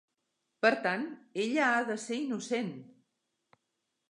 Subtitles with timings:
[0.65, 1.05] Per tant,
[1.43, 2.75] ella ha de ser innocent!